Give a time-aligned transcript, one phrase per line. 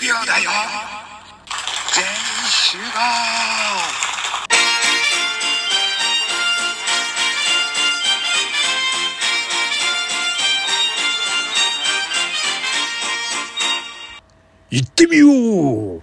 [0.00, 0.50] 指輪だよ。
[1.92, 2.10] 全員
[2.48, 2.82] 集合。
[14.70, 16.02] 行ってみよう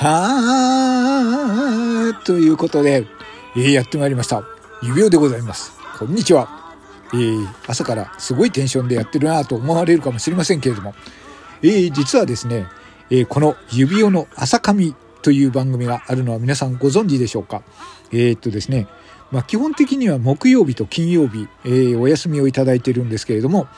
[0.00, 0.87] はー
[2.28, 3.06] ということで、
[3.56, 4.44] えーやってまいりました。
[4.82, 5.72] 指輪でございます。
[5.98, 6.74] こんにちは。
[7.14, 10.94] えー朝からすごいテンションでやってるなと思われるかもしれませんけれども、
[11.62, 12.66] えー実はですね、
[13.08, 17.62] えーこの指輪の朝髪という番組があるのは皆さんご存知でしょうか
[18.12, 18.88] えーっとですね、
[19.30, 23.68] まあ、基本的には木曜日と金曜日、えーお休みをいただいているんですけれども、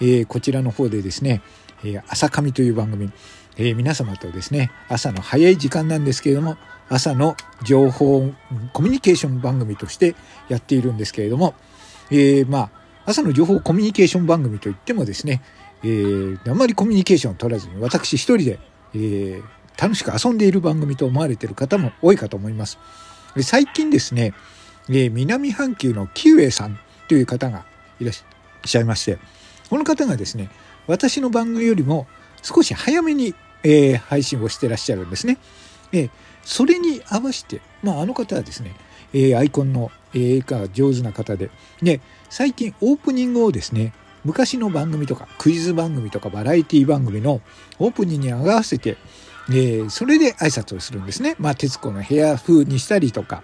[0.00, 1.42] えーこちらの方でですね、
[1.84, 3.12] えー朝髪という番組、
[3.56, 6.56] えー皆様とですね朝の早い時間なんですけれども
[6.90, 8.30] 朝の情報
[8.72, 10.16] コミュニケーション番組として
[10.48, 11.54] やっているんですけれども、
[12.10, 12.70] えーまあ
[13.06, 15.40] 朝の情報コミュニケーション番組といってもですね、
[15.82, 18.58] えーあまりコミュニケーションを取らずに私一人で、
[18.94, 19.42] えー
[19.80, 22.78] 楽しく遊んでいる番組と思われている方も多いかと思います。
[23.40, 24.34] 最近ですね、
[24.88, 27.64] えー南半球のキウエさんという方が
[28.00, 28.14] いらっ
[28.64, 29.18] しゃいまして
[29.70, 30.50] この方がですね
[30.86, 32.06] 私の番組よりも
[32.42, 35.38] 少し早めに、えー配信をしてらっしゃるんですね。
[35.92, 36.10] えー
[36.44, 38.74] それに合わせて、まあ、あの方はですね、
[39.12, 41.50] えーアイコンの絵が上手な方で
[41.82, 43.92] で最近オープニングをですね
[44.24, 47.40] 昔の番組とかクイズ番組とかバラエティ番組の
[47.78, 48.96] オープニングに合わせて、
[49.48, 51.36] えーそれで挨拶をするんですね。
[51.38, 53.42] まあ、徹子の部屋風にしたりとか、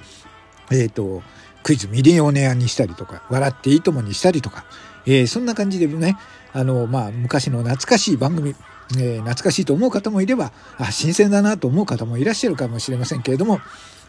[0.70, 1.22] えっ、と、
[1.66, 4.66] クイズミリオネアにしたりとか、笑っていいともにしたりとか、
[5.04, 6.16] えーそんな感じでね、
[6.52, 8.54] あの、まあ、昔の懐かしい番組、
[8.96, 13.58] えー懐かしいと思う方もいれば、あ、新鮮だなと思う方もいらっしゃるかもしれませんけれども、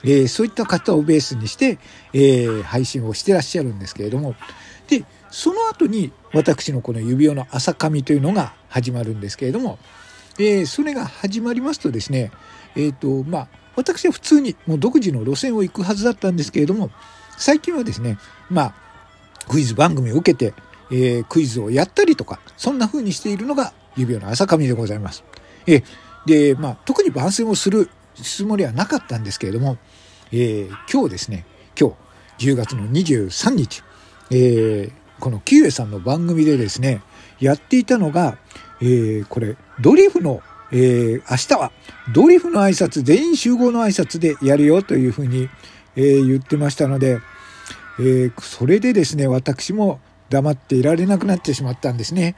[0.04, 1.80] えーそういった方をベースにして、
[2.14, 4.36] えー配信をしてらっしゃるんですけれども、
[4.88, 9.80] で、その後に私のこの指輪の朝髪というのが始まるんですけれども、
[10.38, 12.32] えーそれが始まりますとですね、
[12.76, 16.92] えっ、と、まあ、私は普通にもう独自の路線を行くはずだったんですけれども、
[17.38, 18.18] 最近はですね、
[18.50, 18.74] まあ、
[19.48, 20.54] クイズ番組を受けて、
[20.92, 25.24] えークイズをやったりとか、そんな風にしているのが指輪の朝髪でございます。
[25.68, 25.84] え
[26.26, 29.78] で、まあ、特に番宣をするつもりはなかったんですけれども、
[30.32, 31.46] えー今日ですね、
[31.80, 31.92] 今
[32.38, 33.84] 日、10月の23日、
[34.32, 37.02] えーこのキウエさんの番組でですね、
[37.40, 38.38] やっていたのが、
[38.82, 41.72] えーこれ、ドリフの、えー明日は
[42.14, 45.50] ドリフの挨拶、全員集合の挨拶でやるよというふうに、
[45.98, 47.20] えー言ってましたので、
[48.00, 50.00] えーそれでですね、私も
[50.30, 52.36] 黙っていられなくなってしまったんですね。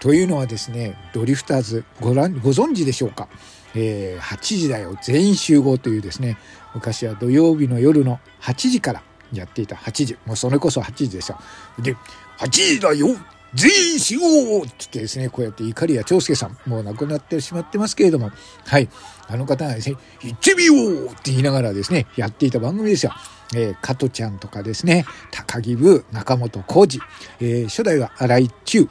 [0.00, 3.28] というのはですね、ドリフターズご覧ご存知でしょうか、
[3.74, 6.38] えー8時だよ、全員集合というですね、
[6.74, 9.02] 昔は土曜日の夜の8時から
[9.32, 11.40] やっていた8時、もうそれこそ8時でした。
[11.78, 11.94] で、
[12.38, 13.08] 8時だよ
[13.54, 18.30] 全員集合って言ってですね、こうやって怒りや長介さん、もう亡くなってしまってますけれども、
[18.66, 18.88] はい、
[19.28, 23.12] あの方がですね、行ってみようって言いながらですね、やっていた番組ですよ。
[23.54, 27.02] えー、加トちゃんとかですね、高木部、中本浩二、
[27.40, 28.88] えー初代は荒井中、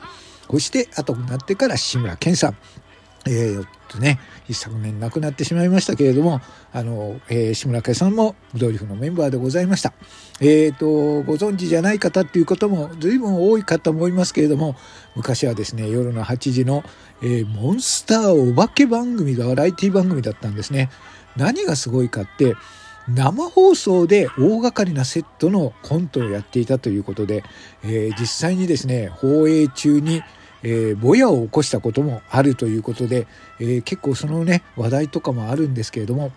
[0.52, 2.58] そして後になってから志村けんさん、
[3.28, 9.94] えー、とね、一昨年亡くなってしまいましたけれども、あの、えー志村けさんもブドリフのメンバーでございました。
[10.40, 14.76] えっ、と、ご存知じゃない方っていうことも随分多いかと思いますけれども、
[15.16, 16.84] 昔はですね、夜の8時の、
[17.22, 20.90] えーモンスターお化け番組がバラエティ番組だったんですね。
[21.36, 22.56] 何がすごいかって、
[23.08, 27.44] 生放送で大掛かりなセットのコントをやっていたということで、
[27.84, 30.24] えー実際にですね、放映中に、
[30.64, 33.28] えーぼやを起こしたこともあるということで、
[33.60, 36.32] えー結構そのね、話題とかもあるんですけれども、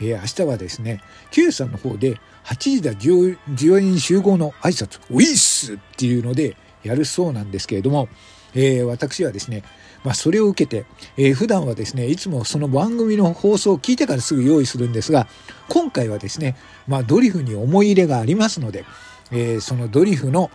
[0.00, 8.08] えー明日はですね、Q さんの方で8時だ14人集合の挨拶、ウィッスっていうのでやるそうなんですけれども、
[8.54, 9.62] えー私はですね、
[10.04, 10.86] まあ、それを受けて、
[11.16, 15.26] えー普段はですね、いつもその番組の放送を聞いてからすぐ用意するんですが、
[15.68, 18.84] 今回はですね、まあ、ドリフに思い入れがありますので、
[19.32, 20.50] えーそのドリフの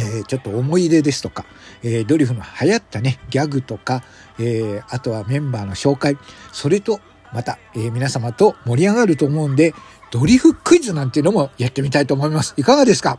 [0.00, 1.44] えーちょっと思い出ですとか、
[1.82, 4.02] えードリフの流行ったね、ギャグとか、
[4.38, 6.16] えーあとはメンバーの紹介、
[6.52, 7.00] それと、
[7.32, 9.74] また、えー皆様と盛り上がると思うんで、
[10.10, 12.54] ドリフクイズなんていうのもやってみたいと思います。
[12.56, 13.10] いかがですか？
[13.10, 13.18] あ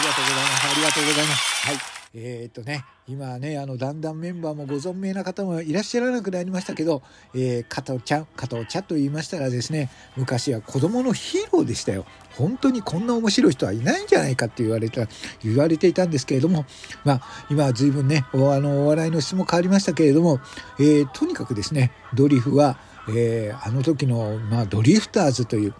[0.00, 0.66] りがとうございます。
[0.66, 1.66] ありがとうございます。
[1.66, 1.95] はい。
[2.14, 7.02] えーっとね、今ね、あの、だんだんメンバーもご存命な方もいらっしゃらなくなりましたけど、
[7.34, 12.06] えー、加藤ちゃん、加藤茶と言いましたらですね、昔は子供のヒーローでしたよ。
[12.36, 15.06] 本当にこんな面白い人はいないんじゃないかって言われた、
[15.42, 16.64] 言われていたんですけれども、
[17.04, 20.40] まあ、今は随分ね、おあの、お笑いの質も変わりましたけれども、
[20.78, 22.78] えーとにかくですね、ドリフは、
[23.08, 25.74] えー、あの時の、まあ、ドリフターズという、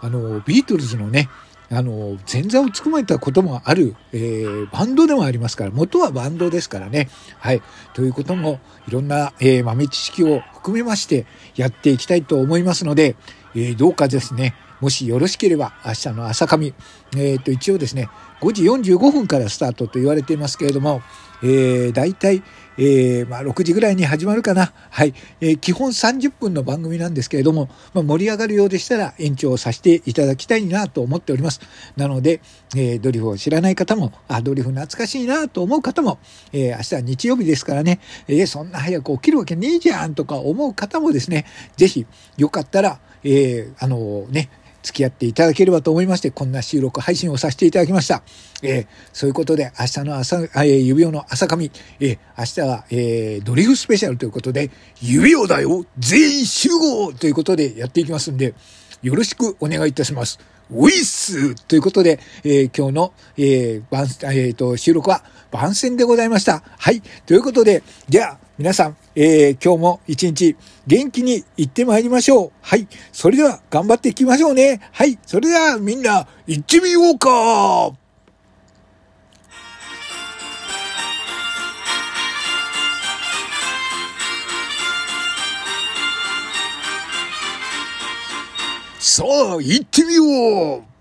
[0.00, 1.28] あの、ビートルズのね、
[1.72, 7.08] あの、前座をつくまれたこともある、えー、バンドでもありますから、元はバンドですからね。
[7.38, 7.62] はい。
[7.94, 11.24] ということも、いろんな、えー、豆知識を含めまして
[11.56, 13.16] やっていきたいと思いますので、
[13.54, 16.74] えー、どうかですね、もしよろしければ、明日の朝上、
[17.16, 18.08] えっ、と、一応ですね、
[18.40, 21.02] 5時45分からスタートと言われていますけれども、
[21.40, 22.42] えー、大体、
[22.76, 24.72] えー、まあ、6時ぐらいに始まるかな。
[24.90, 25.14] はい。
[25.40, 31.60] えー、基本30分の番組なんですけれども、まあ、盛り上がるようでしたら延長させていただきたいなと思っております。
[31.96, 32.40] なので、
[32.74, 36.18] えー、ドリフを知らない方も、あ、ドリフ懐かしいなと思う方も、
[36.52, 41.46] えー、明日は日曜日ですからね、えー、そんな早く起きるわけねえじゃんとか思う方もですね、
[41.76, 42.04] ぜひ、
[42.36, 44.50] よかったら、えー、あのね、
[44.82, 48.22] 付き合っていただければと思いまして、こんな収録配信をさせていただきました。
[48.62, 51.70] えー、そういうことで、明日の朝、えー、指輪の朝髪、
[52.00, 54.70] えー、明日は、えー、ドリフスペシャルということで、
[55.00, 58.54] 指輪だよ全員集合ということでやっていきますんで、
[59.02, 60.38] よろしくお願いいたします。
[60.70, 66.62] ウィスということで、えー、今日の、えー番えーと、収録は番宣でございました。
[66.78, 67.02] はい。
[67.26, 70.56] ということで、じゃあ、皆さん、えー、今日も一日
[70.86, 72.52] 元気に行ってまいりましょう。
[72.60, 72.86] はい。
[73.12, 74.80] それでは頑張っていきましょうね。
[74.92, 75.18] はい。
[75.26, 77.92] それではみんな行ってみようか
[89.14, 90.91] さあ、行ってみよう。